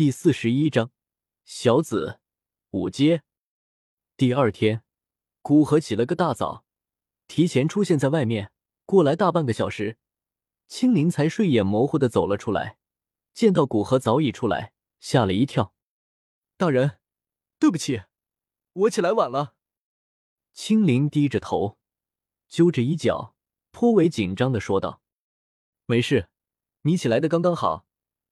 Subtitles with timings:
[0.00, 0.92] 第四十一章，
[1.44, 2.20] 小紫
[2.70, 3.22] 五阶。
[4.16, 4.82] 第二天，
[5.42, 6.64] 古河起了个大早，
[7.28, 8.50] 提前出现在外面，
[8.86, 9.98] 过来大半个小时，
[10.66, 12.78] 青灵才睡眼模糊的走了出来，
[13.34, 15.74] 见到古河早已出来，吓了一跳。
[16.56, 16.98] 大人，
[17.58, 18.04] 对不起，
[18.72, 19.54] 我起来晚了。
[20.54, 21.76] 青灵低着头，
[22.48, 23.34] 揪着衣角，
[23.70, 25.02] 颇为紧张的说道
[25.84, 26.30] ：“没事，
[26.84, 27.84] 你起来的刚刚好，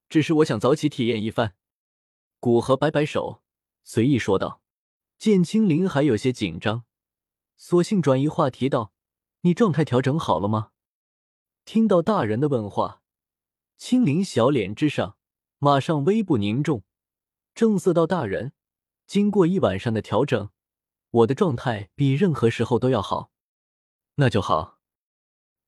[0.09, 1.57] 只是我想早起体验一番。”
[2.49, 3.43] 古河摆摆手，
[3.85, 4.63] 随意说道。
[5.19, 6.87] 见青灵还有些紧张，
[7.59, 8.95] 索性转移话题道
[9.45, 10.71] ：“你状态调整好了吗？”
[11.67, 13.03] 听到大人的问话，
[13.77, 15.19] 青灵小脸之上
[15.59, 16.85] 马上微不凝重，
[17.55, 18.55] 正色道：“大人，
[19.07, 20.49] 经过一晚上的调整，
[21.11, 23.31] 我的状态比任何时候都要好。”
[24.17, 24.79] 那就好。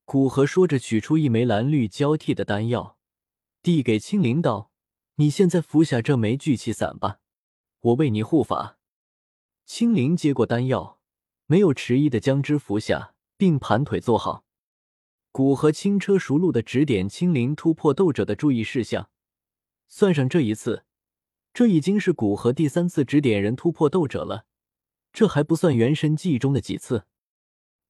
[0.03, 2.97] 古河说着，取出一枚蓝绿交替的丹药，
[3.61, 4.70] 递给青灵道。
[5.21, 7.19] 你现在服下这枚聚气散吧，
[7.81, 8.79] 我为你护法。
[9.67, 10.99] 青灵接过丹药，
[11.45, 14.45] 没有迟疑的将之服下，并盘腿坐好。
[15.31, 19.11] 古河轻车熟路的指点青灵突破斗者的注意事项，
[19.87, 20.85] 算上这一次，
[21.53, 24.47] 这已经是古河第三次指点人突破斗者了。
[25.13, 27.05] 这还不算原神记忆中的几次，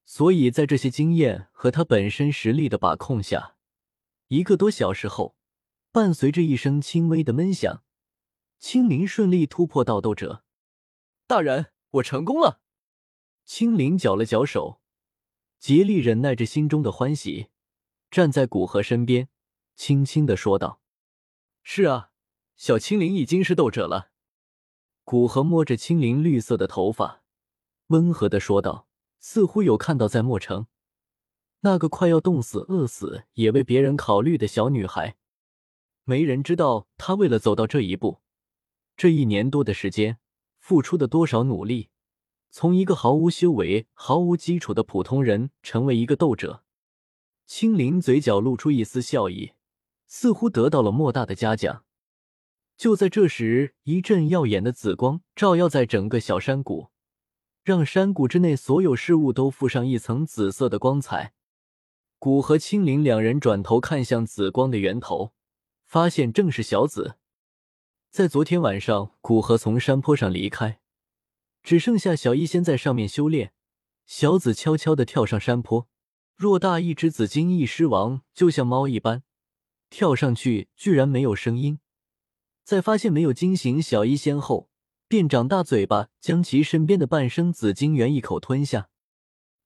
[0.04, 3.56] 所以在这些经验和他本身实力的把控下，
[4.28, 5.38] 一个多小时后。
[5.94, 7.84] 伴随着一声轻微的闷响，
[8.60, 10.46] 青灵顺利突破到斗者。
[11.28, 12.62] 大人，我成功了！
[13.44, 14.80] 青灵搅了搅手，
[15.60, 17.50] 竭力忍耐着心中的欢喜，
[18.10, 19.28] 站在古河身边，
[19.76, 20.80] 轻轻的说道
[21.62, 22.12] ：“是啊，
[22.56, 24.12] 小青灵已经是斗者了。”
[25.04, 27.24] 古河摸着青灵绿色的头发，
[27.88, 28.88] 温和的说道
[29.20, 30.68] ：“似乎有看到在墨城
[31.60, 35.18] 那个快要冻死、饿死也为别人考虑的小女孩。”
[36.04, 38.22] 没人知道他为了走到这一步，
[38.98, 40.18] 这一年多的时间
[40.60, 41.90] 付出的多少努力。
[42.50, 46.64] 从一个毫无修为、毫无基础的普通人，成为一个斗者。
[47.46, 49.54] 青灵嘴角露出一丝笑意，
[50.08, 51.86] 似乎得到了莫大的嘉奖。
[52.76, 56.90] 就在这时，一阵耀眼的紫光照耀在整个小山谷，
[57.64, 61.34] 让山谷之内所有事物都附上一层紫色的光彩。
[62.20, 65.34] 古和青灵两人转头看向紫光的源头。
[65.92, 67.18] 发现正是小紫，
[68.10, 70.80] 在昨天晚上，古河从山坡上离开，
[71.64, 73.52] 只剩下小医仙在上面修炼。
[74.06, 75.90] 小紫悄悄地跳上山坡，
[76.38, 79.24] 偌大一只紫金翼狮王就像猫一般，
[79.90, 81.82] 跳上去居然没有声音。
[82.64, 84.70] 在发现没有惊醒小医仙后，
[85.10, 88.88] 便长大嘴巴将其身边的半生紫金元一口吞下。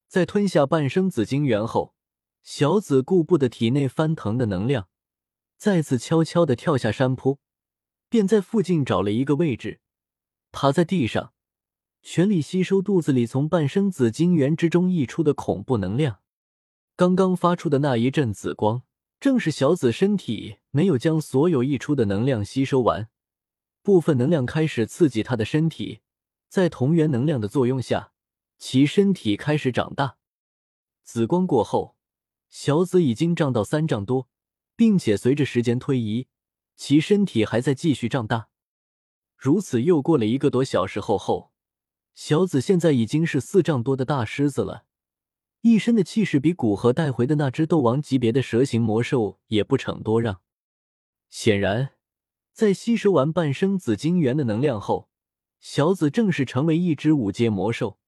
[0.07, 1.93] 在吞下半生紫金元后，
[2.41, 4.87] 小紫顾不得体内翻腾的能量。
[5.57, 7.39] 再次悄悄地跳下山坡，
[8.09, 9.79] 便在附近找了一个位置，
[10.51, 11.33] 趴在地上，
[12.01, 16.19] 全力吸收肚子里从半生紫金元之中溢出的恐怖能量。
[16.95, 18.83] 刚刚发出的那一阵紫光，
[19.19, 23.09] 正是小紫身体没有将所有溢出的能量吸收完，
[23.81, 26.01] 部分能量开始刺激他的身体，
[26.47, 28.11] 在同源能量的作用下，
[28.57, 30.17] 其身体开始长大。
[31.03, 31.95] 紫光过后，
[32.49, 34.29] 小紫已经长到三丈多。
[34.75, 36.27] 并且随着时间推移，
[36.75, 38.49] 其身体还在继续长大。
[39.37, 41.51] 如此又过了一个多小时后，后
[42.13, 44.85] 小紫现在已经是四丈多的大狮子了，
[45.61, 50.41] 一身的气势比古河带回的那只斗王级别的蛇形魔兽也不逞多让。
[51.29, 51.91] 显然，
[52.53, 55.09] 在吸收完半生紫晶元的能量后，
[55.59, 57.99] 小紫正式成为一只五阶魔兽，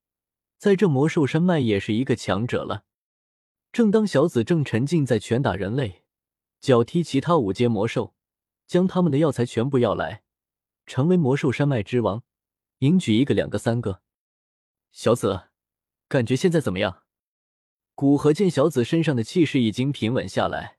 [0.57, 2.85] 在这魔兽山脉也是一个强者了。
[3.73, 6.03] 正当小紫正沉浸在拳打人类。
[6.59, 8.15] 脚踢其他五阶魔兽，
[8.65, 10.23] 将他们的药材全部要来，
[10.85, 12.23] 成为魔兽山脉之王，
[12.79, 14.01] 赢取一个、两个、三个。
[14.91, 15.49] 小紫，
[16.07, 17.03] 感觉现在怎么样？
[17.93, 20.77] 古河见小紫身上的气势已经平稳下来，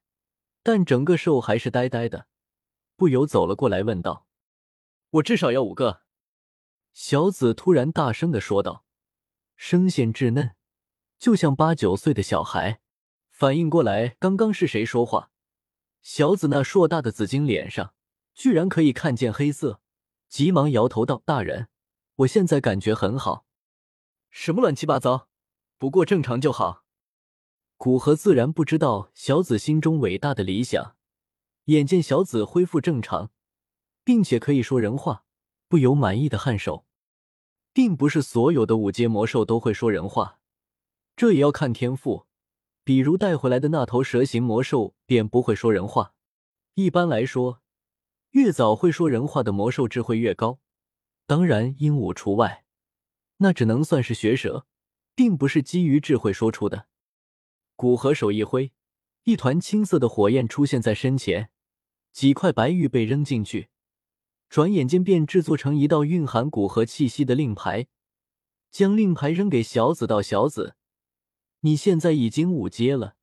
[0.62, 2.26] 但整个兽还是呆呆的，
[2.96, 4.26] 不由走了过来问道
[5.10, 6.02] ：“我至少要五个。”
[6.92, 8.84] 小紫突然大声的说道，
[9.56, 10.56] 声线稚嫩，
[11.18, 12.80] 就像八九岁的小孩。
[13.30, 15.30] 反应过来，刚刚是谁说话？
[16.10, 17.92] 小紫那硕大的紫晶脸上，
[18.32, 19.82] 居然可以看见黑色，
[20.26, 21.68] 急忙摇头道：“大人，
[22.16, 23.44] 我现在感觉很好。”
[24.32, 25.28] 什么乱七八糟？
[25.76, 26.86] 不过正常就好。
[27.76, 30.96] 古河自然不知道小紫心中伟大的理想，
[31.64, 33.30] 眼见小紫恢复正常，
[34.02, 35.24] 并且可以说人话，
[35.68, 36.86] 不由满意的颔首。
[37.74, 40.40] 并不是所有的五阶魔兽都会说人话，
[41.14, 42.27] 这也要看天赋。
[42.88, 46.14] 比如带回来的那头蛇形魔兽便不会说人话。
[46.72, 47.60] 一般来说，
[48.30, 50.58] 越早会说人话的魔兽智慧越高，
[51.26, 52.64] 当然鹦鹉除外，
[53.36, 54.64] 那只能算是学舌，
[55.14, 56.86] 并不是基于智慧说出的。
[57.76, 58.72] 古河手一挥，
[59.24, 61.50] 一团青色的火焰出现在身前，
[62.10, 63.68] 几块白玉被扔进去，
[64.48, 67.86] 转眼间便制作成一道蕴含古河气息的令牌，
[68.70, 70.74] 将令牌扔给小紫道：“小紫，
[71.60, 73.16] 你现在已经五阶了。”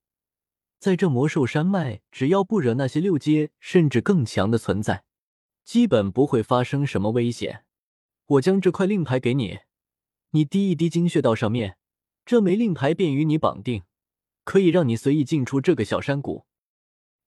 [0.78, 5.04] 在这魔兽山脉，只要不惹那些六阶甚至更强的存在，
[5.64, 7.64] 基本不会发生什么危险。
[8.26, 9.60] 我将这块令牌给你，
[10.30, 11.78] 你滴一滴精血到上面，
[12.24, 13.84] 这枚令牌便与你绑定，
[14.44, 16.44] 可以让你随意进出这个小山谷。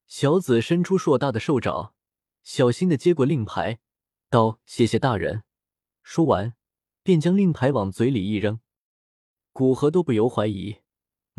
[0.08, 1.94] 小紫伸出硕大的兽爪，
[2.44, 3.80] 小心的接过令牌，
[4.30, 5.44] 道：“谢谢大人。”
[6.04, 6.54] 说完，
[7.02, 8.60] 便将令牌往嘴里一扔。
[9.52, 10.78] 古河都不由怀疑。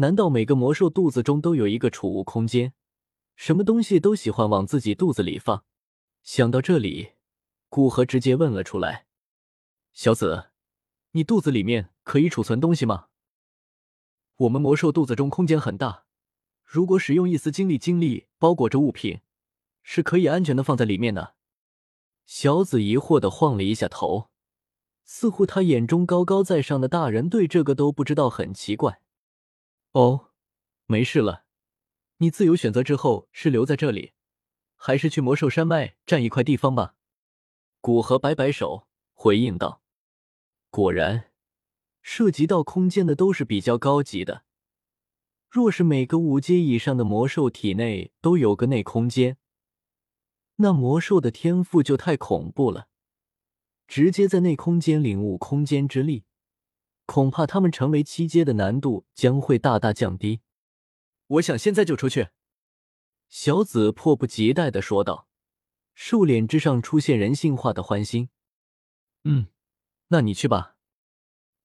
[0.00, 2.72] 难道每个魔兽肚子中都有一个储物空间？
[3.36, 5.62] 什么东西都喜欢往自己肚子里放。
[6.22, 7.12] 想到这里，
[7.68, 9.04] 古河直接问了出来
[9.92, 10.52] ：“小紫，
[11.10, 13.08] 你肚子里面可以储存东西吗？”
[14.36, 16.06] 我们魔兽肚子中空间很大，
[16.64, 19.20] 如果使用一丝精力，精力包裹着物品，
[19.82, 21.34] 是可以安全的放在里面的。
[22.24, 24.30] 小紫疑惑的晃了一下头，
[25.04, 29.02] 似乎他眼中高高在上的大人对这个都不知道，很奇怪。
[29.92, 30.30] 哦，
[30.86, 31.44] 没事了，
[32.18, 34.12] 你自由选择之后是留在这里，
[34.76, 36.94] 还是去魔兽山脉占一块地方吧。
[37.80, 39.82] 古河摆摆手回应道
[40.70, 41.32] ：“果然，
[42.02, 44.44] 涉及到空间的都是比较高级的。
[45.48, 49.38] 若是每个五阶以上的魔兽体内都有个内空间，
[50.56, 52.86] 那魔兽的天赋就太恐怖了，
[53.88, 56.26] 直接在内空间领悟空间之力。”
[57.10, 60.42] 恐怕他们成为七阶的难度将会大大降低。
[61.26, 62.28] 我想现在就出去。”
[63.28, 65.26] 小紫迫不及待的说道，
[65.92, 68.28] 瘦脸之上出现人性化的欢心。
[69.24, 69.48] “嗯，
[70.06, 70.76] 那你去吧。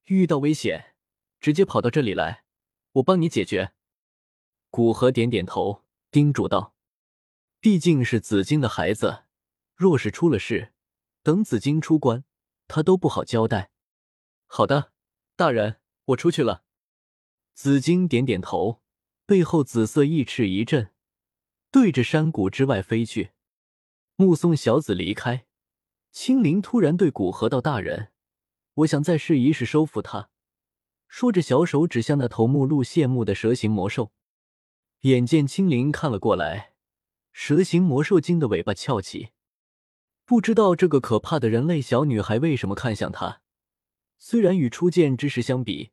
[0.06, 0.96] 遇到危险，
[1.40, 2.44] 直接跑到这里来，
[2.94, 3.74] 我帮你解决。”
[4.72, 6.74] 古河点点头，叮嘱道
[7.62, 9.26] ：“毕竟是紫金的孩子，
[9.76, 10.74] 若是出了事，
[11.22, 12.24] 等紫金出关，
[12.68, 13.70] 他都不好交代。
[14.48, 14.94] ”“好的。”
[15.38, 16.64] 大人，我出去了。
[17.54, 18.82] 紫金点点头，
[19.26, 20.92] 背后紫色翼翅一震，
[21.70, 23.32] 对着山谷之外飞去。
[24.16, 25.46] 目送小紫离开，
[26.14, 28.14] 青灵突然对古河道：“大人，
[28.76, 30.30] 我想再试一试收服他。”
[31.10, 34.14] 说着，小手指向那头目露羡慕的蛇形魔兽。
[35.02, 36.76] 眼见青灵看了过来，
[37.34, 39.32] 蛇形魔兽惊的尾巴翘起，
[40.24, 43.42] 不知道这个可怕的人类小女孩为什么看向他。
[44.28, 45.92] 虽然与初见之时相比，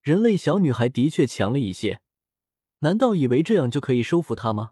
[0.00, 2.00] 人类小女孩的确强了一些，
[2.78, 4.70] 难道以为这样就可以收服她吗？